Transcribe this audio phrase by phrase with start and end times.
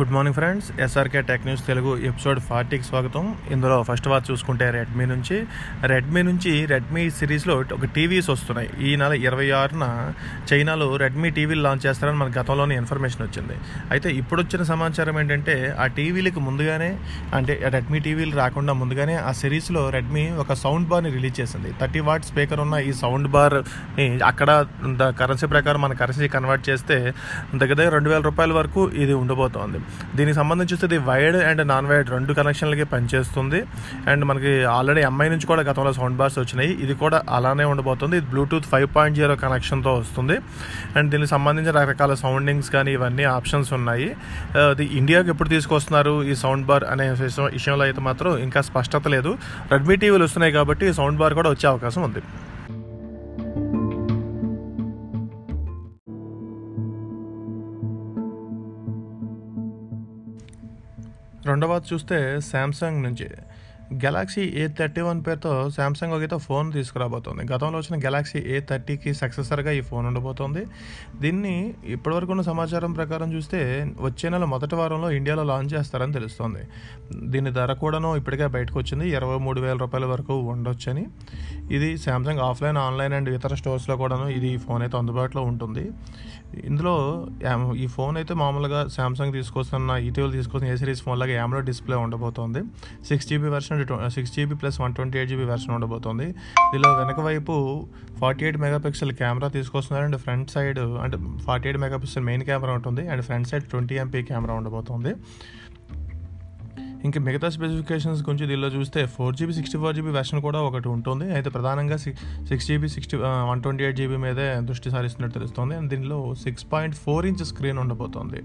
[0.00, 0.68] Good morning friends.
[0.80, 3.24] SRK tech news Telugu episode ఫార్టీకి స్వాగతం.
[3.50, 5.36] ఇందులో ఫస్ట్ వాచ్ చూసుకుంటే రెడ్మీ నుంచి.
[5.92, 8.70] రెడ్మీ నుంచి రెడ్మీ సిరీస్లో ఒక టీవీస్ వస్తున్నాయి.
[8.88, 9.86] ఈ నెల ఇరవై ఆరున
[10.50, 13.56] చైనాలో రెడ్మీ టీవీలు లాంచ్ చేస్తారని మన గతంలోనే ఇన్ఫర్మేషన్ వచ్చింది.
[13.90, 16.90] అయితే ఇప్పుడు వచ్చిన సమాచారం ఏంటంటే ఆ టీవీలకు ముందుగానే
[17.34, 21.72] అంటే రెడ్మీ టీవీలు రాకుండా ముందుగానే ఆ సిరీస్లో రెడ్మీ ఒక సౌండ్ బార్ని రిలీజ్ చేసింది.
[21.82, 24.50] థర్టీ వాట్ స్పీకర్ ఉన్న ఈ సౌండ్ బార్ని అక్కడ
[25.22, 26.98] కరెన్సీ ప్రకారం మన కరెన్సీ కన్వర్ట్ చేస్తే
[27.54, 29.78] దగ్గర దగ్గర రెండు వేల రూపాయల వరకు ఇది ఉండబోతోంది.
[30.16, 33.64] దీనికి సంబంధించి వస్తే ఇది వైడ్ అండ్ నాన్ వైడ్ రెండు కనెక్షన్లకి పనిచేస్తుంది.
[34.10, 36.72] అండ్ మనకి ఆల్రెడీ ఎంఐ నుంచి కూడా గతంలో సౌండ్ బార్స్ వచ్చినాయి.
[36.72, 40.38] ఇది కూడా అలానే ఉండబోతుంది ఇది బ్లూటూత్ ఫైవ్ పాయింట్ జీరో కనెక్షన్తో వస్తుంది.
[40.96, 44.16] అండ్ దీనికి సంబంధించిన రకరకాల సౌండింగ్స్ కానీ ఇవన్నీ ఆప్షన్స్ ఉన్నాయి.
[44.56, 49.38] ఇది ఇండియాకి ఎప్పుడు తీసుకొస్తున్నారు ఈ సౌండ్ బార్ అనే విషయం- విషయంలో అయితే మాత్రం ఇంకా స్పష్టత లేదు.
[49.72, 52.18] రెడ్మీ టీవీలు వస్తున్నాయి కాబట్టి ఈ సౌండ్ బార్ కూడా వచ్చే అవకాశం ఉంది.
[61.46, 63.28] రెండవది చూస్తే శాంసంగ్ నుంచి
[63.92, 67.52] గెలాక్సీ ఏ థర్టీ వన్ పేరుతో శాంసంగ్ ఒకైతే ఫోన్ తీసుకురాబోతోంది.
[67.52, 70.66] గతంలో వచ్చిన గెలాక్సీ ఏ థర్టీకి సక్సెసర్గా ఈ ఫోన్ ఉండబోతోంది.
[71.20, 76.62] దీన్ని ఇప్పటివరకు ఉన్న సమాచారం ప్రకారం చూస్తే వచ్చే నెల మొదటి వారంలో ఇండియాలో లాంచ్ చేస్తారని తెలుస్తోంది.
[77.14, 79.08] దీని ధర కూడాను ఇప్పటికే బయటకు వచ్చింది.
[79.08, 81.06] ఇరవై మూడు వేల రూపాయల వరకు ఉండొచ్చని.
[81.70, 85.90] ఇది శాంసంగ్ ఆఫ్లైన్ ఆన్లైన్ అండ్ ఇతర స్టోర్స్లో కూడాను ఇది ఫోన్ అయితే అందుబాటులో ఉంటుంది.
[86.64, 86.94] ఇందులో
[87.74, 92.62] ఈ ఫోన్ అయితే మామూలుగా శాంసంగ్ తీసుకొస్తున్న ఇటీవల తీసుకొస్తున్న ఏ సిరీస్ ఫోన్ లాగా యామ్లో డిస్ప్లే ఉండబోతోంది.
[93.08, 96.26] Six GB version six GB plus one twenty eight GB version ఉండబోతుంది.
[96.72, 97.54] దీనిలో వెనక వైపు
[98.20, 100.04] forty eight mega pixel camera తీసుకొస్తున్నారు.
[100.04, 103.08] అండ్ ఫ్రంట్ సైడ్ అంటే forty eight mega pixel main camera ఉంటుంది.
[103.08, 105.14] And front side twenty MP camera ఉండబోతోంది.
[107.04, 111.34] ఇంకా మిగతా స్పెసిఫికేషన్స్ గురించి దీనిలో చూస్తే four GB sixty four GB version కూడా ఒకటి ఉంటుంది.
[111.34, 113.16] అయితే ప్రధానంగా six GB sixty
[113.50, 115.76] one twenty eight GB మీదే దృష్టి సారిస్తున్నట్టు తెలుస్తుంది.
[115.76, 118.42] అండ్ దీనిలో six point four inch screen ఉండబోతుంది.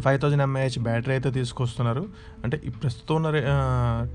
[0.00, 2.04] ఫైవ్ థౌజండ్ ఎంఏహెచ్ బ్యాటరీ అయితే తీసుకొస్తున్నారు.
[2.44, 3.28] అంటే ఈ ప్రస్తుతం ఉన్న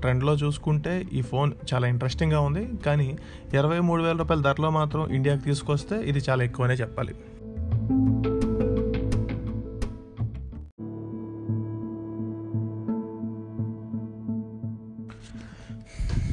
[0.00, 2.64] ట్రెండ్లో చూసుకుంటే ఈ ఫోన్ చాలా ఇంట్రెస్టింగ్గా ఉంది.
[2.86, 3.08] కానీ
[3.54, 7.14] ఇరవై మూడు వేల రూపాయల ధరలో మాత్రం ఇండియాకి తీసుకొస్తే ఇది చాలా ఎక్కువనే చెప్పాలి.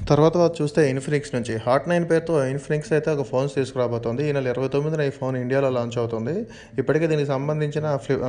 [0.09, 1.53] తర్వాత చూస్తే ఇన్ఫినిక్స్ నుంచి.
[1.65, 4.21] హాట్ నైన్ పేరుతో ఇన్ఫినిక్స్ అయితే ఒక ఫోన్స్ తీసుకురాబోతోంది.
[4.29, 6.33] ఈ నెల ఇరవై తొమ్మిదిన ఈ ఫోన్ ఇండియాలో లాంచ్ అవుతుంది.
[6.81, 8.23] ఇప్పటికే దీనికి సంబంధించిన ఫ్లిప్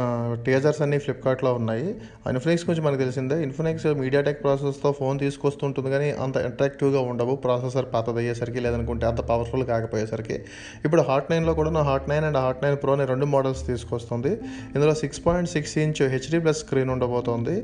[0.46, 1.86] టీజర్స్ అన్ని ఫ్లిప్కార్ట్లో ఉన్నాయి.
[2.32, 7.34] ఇన్ఫినిక్స్ గురించి మనకు తెలిసిందే ఇన్ఫినిక్స్ మీడియాటెక్ ప్రాసెస్తో ఫోన్ తీసుకొస్తుంటుంది కానీ అంత అట్రాక్టివ్గా ఉండవు.
[7.46, 10.38] ప్రాసెసర్ పాతదయ్యేసరికి లేదనుకుంటే అంత పవర్ఫుల్ కాకపోయేసరికి.
[10.86, 14.34] ఇప్పుడు హాట్ నైన్లో కూడా hot nine and hot nine ప్రోని రెండు మోడల్స్ తీసుకొస్తుంది.
[14.76, 17.58] ఇందులో six point six inch HD plus screen ఉండబోతోంది.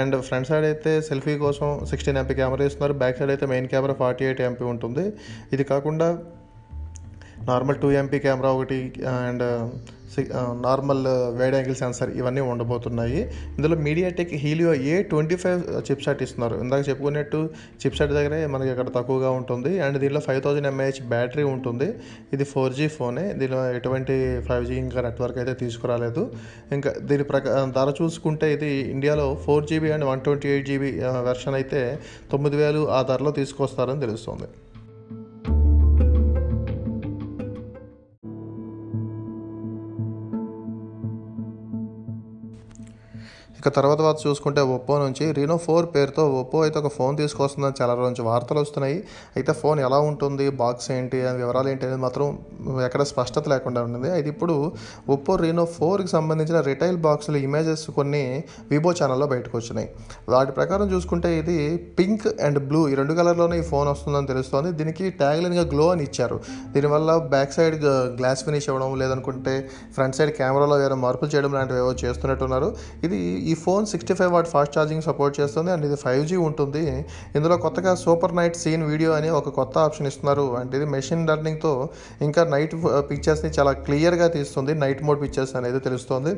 [0.00, 2.96] అండ్ ఫ్రంట్ సైడ్ అయితే సెల్ఫీ కోసం సిక్స్టీన్ ఎంపీ కెమెరా ఇస్తున్నారు.
[3.04, 5.06] బ్యాక్ సైడ్ అయితే main camera forty eight MP ఉంటుంది.
[5.54, 6.08] ఇది కాకుండా
[7.50, 8.80] నార్మల్ టూ ఎంపీ కెమెరా ఒకటి
[9.18, 9.44] and
[10.66, 11.02] normal
[11.38, 13.20] wide angle sensor ఇవన్నీ ఉండబోతున్నాయి.
[13.56, 15.60] ఇందులో MediaTek Helio A twenty five
[16.06, 16.54] chipset ఇస్తున్నారు.
[16.64, 17.40] ఇందాక చెప్పుకున్నట్టు
[17.82, 19.72] చిప్ సెట్ దగ్గరే మనకి ఇక్కడ తక్కువగా ఉంటుంది.
[19.86, 21.88] అండ్ దీనిలో ఫైవ్ థౌజండ్ ఎంఏహెచ్ బ్యాటరీ ఉంటుంది.
[22.36, 24.16] ఇది ఫోర్ జీ ఫోనే దీనిలో ఎటువంటి
[24.48, 26.24] ఫైవ్ జీ ఇంకా నెట్వర్క్ అయితే తీసుకురాలేదు.
[26.76, 30.92] ఇంకా దీని ప్రక uh, ధర చూసుకుంటే ఇది ఇండియాలో four GB and one twenty eight GB
[31.30, 31.82] version అయితే
[32.34, 34.48] తొమ్మిది వేలు ఆ ధరలో తీసుకొస్తారని తెలుస్తుంది.
[43.66, 47.94] ఇక తర్వాత తర్వాత చూసుకుంటే ఒప్పో నుంచి రీనో ఫోర్ పేరుతో ఒప్పో అయితే ఒక ఫోన్ తీసుకొస్తుందని చాలా
[47.94, 49.04] రోజు నుంచి వార్తలు వస్తున్నాయి.
[49.36, 50.48] అయితే ఫోన్ ఎలా ఉంటుంది?
[50.50, 51.26] బాక్స్ ఏంటి?
[51.26, 52.26] అని వివరాలు ఏంటి అనేది మాత్రం
[52.84, 54.72] ఎక్కడ స్పష్టత లేకుండా ఉంది అయితే ఇప్పుడు
[55.08, 58.22] ఒప్పో రీనో ఫోర్కి సంబంధించిన రిటైల్ బాక్సులు ఇమేజెస్ కొన్ని
[58.70, 59.88] వివో ఛానల్లో బయటకు వచ్చినాయి.
[60.28, 61.58] వాటి ప్రకారం చూసుకుంటే ఇది
[61.98, 64.72] పింక్ అండ్ బ్లూ ఈ రెండు కలర్లోనే ఈ ఫోన్ వస్తుందని తెలుస్తోంది.
[64.72, 66.40] దీనికి ట్యాగ్లైన్గా గ్లో అని ఇచ్చారు.
[66.72, 67.78] దీనివల్ల బ్యాక్ సైడ్
[68.20, 69.56] గ్లాస్ ఫినిష్ అవ్వడం లేదనుకుంటే
[69.94, 72.70] ఫ్రంట్ సైడ్ కెమెరాలో వేరే మార్పులు చేయడం లాంటివి ఏవో చేస్తున్నట్టున్నారు.
[73.04, 76.84] ఇది ఈ phone sixty five watt fast charging support చేస్తుంది అండ్ ఇది ఫైవ్ జీ ఉంటుంది.
[77.38, 80.46] ఇందులో కొత్తగా సూపర్ నైట్ సీన్ వీడియో అని ఒక కొత్త ఆప్షన్ ఇస్తున్నారు.
[80.60, 81.72] అంటే ఇది మెషిన్ లెర్నింగ్తో
[82.28, 82.76] ఇంకా నైట్
[83.10, 84.74] పిక్చర్స్ని చాలా క్లియర్గా తీస్తుంది.
[84.84, 86.34] నైట్ మోడ్ పిక్చర్స్ అనేది తెలుస్తుంది.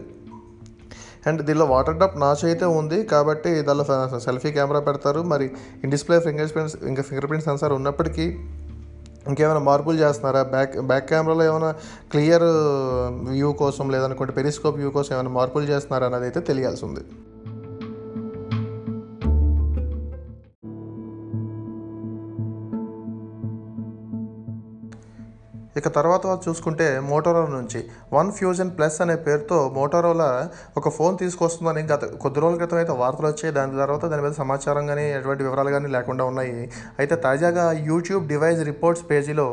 [1.28, 3.84] అండ్ దీనిలో వాటర్ డ్రాప్ నాచ్ అయితే ఉంది కాబట్టి దానిలో
[4.26, 5.20] సెల్ఫీ కెమెరా పెడతారు.
[5.32, 5.46] మరి
[5.84, 8.26] ఇన్ డిస్ప్లే ఫింగర్ ప్రింట్స్ ఇంకా ఫింగర్ ప్రింట్ సెన్సార్ ఉన్నప్పటికీ
[9.28, 10.42] ఇంకేమైనా మార్పులు చేస్తున్నారా?
[10.54, 11.70] బ్యాక్ బ్యాక్ కెమెరాలో ఏమైనా
[12.12, 12.46] క్లియర్
[13.30, 17.02] వ్యూ కోసం లేదనుకుంటే పెరిస్కోప్ వ్యూ కోసం ఏమైనా మార్పులు చేస్తున్నారా అనేది అయితే తెలియాల్సి ఉంది
[25.78, 27.80] ఇక తర్వాత చూసుకుంటే మోటోరోలా నుంచి.
[28.16, 30.28] వన్ ఫ్యూజన్ ప్లస్ అనే పేరుతో మోటోరోలా
[30.80, 33.52] ఒక ఫోన్ తీసుకొస్తుందని గత కొద్ది రోజుల క్రితం అయితే వార్తలు వచ్చాయి.
[33.58, 36.54] దాని తర్వాత దాని మీద సమాచారం కానీ ఎటువంటి వివరాలు కానీ లేకుండా ఉన్నాయి.
[37.00, 39.48] అయితే తాజాగా యూట్యూబ్ డివైస్ రిపోర్ట్స్ పేజీలో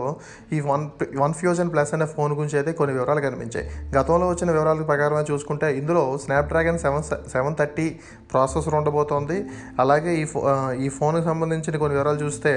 [0.56, 0.86] ఈ వన్
[1.24, 3.66] వన్ ఫ్యూజన్ ప్లస్ అనే ఫోన్ గురించి అయితే కొన్ని వివరాలు కనిపించాయి.
[3.98, 7.06] గతంలో వచ్చిన వివరాల ప్రకారం చూసుకుంటే ఇందులో Snapdragon seven
[7.36, 7.88] seven thirty
[8.34, 9.38] processor ఉండబోతోంది.
[9.82, 10.40] అలాగే ఈ ఫో
[10.86, 12.52] ఈ ఫోన్కి సంబంధించిన కొన్ని వివరాలు చూస్తే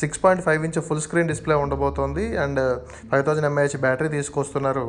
[0.00, 2.24] six point five inch full screen display ఉండబోతోంది.
[2.44, 2.60] And
[3.10, 4.86] five thousand mAh battery తీసుకొస్తున్నారు.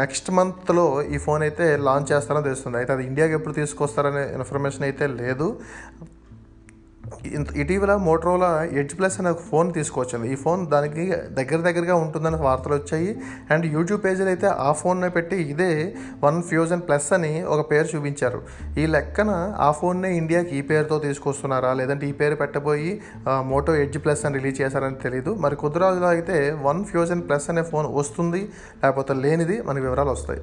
[0.00, 2.78] నెక్స్ట్ మంత్లో ఈ ఫోన్ అయితే లాంచ్ చేస్తారని తెలుస్తుంది.
[2.80, 5.48] అయితే అది ఇండియాకి ఎప్పుడు తీసుకొస్తారనే ఇన్ఫర్మేషన్ అయితే లేదు.
[7.54, 10.32] ఇటీవల మోటరోలా ఎడ్జ్ ప్లస్ అనే ఒక ఫోన్ తీసుకొచ్చింది.
[10.32, 13.10] ఈ ఫోన్ దానికి దగ్గర దగ్గరగా ఉంటుందని వార్తలు వచ్చాయి.
[13.50, 15.70] అండ్ యూట్యూబ్ పేజీలో అయితే ఆ ఫోన్నే పెట్టి ఇదే
[16.24, 18.40] వన్ ఫ్యూజన్ ప్లస్ అని ఒక పేరు చూపించారు.
[18.78, 21.72] ఈ లెక్కన ఆ ఫోన్నే ఇండియాకి ఈ పేరుతో తీసుకొస్తున్నారా?
[21.72, 22.92] లేదంటే ఈ పేరు పెట్టబోయి
[23.28, 27.50] ఆ, మోటో ఎడ్జ్ ప్లస్ అని రిలీజ్ చేశారని తెలియదు మరి కొద్ది రోజుల్లో అయితే వన్ ఫ్యూజన్ ప్లస్
[27.50, 28.42] అనే ఫోన్ వస్తుంది
[28.84, 30.42] లేకపోతే లేనిది మనకి వివరాలు వస్తాయి.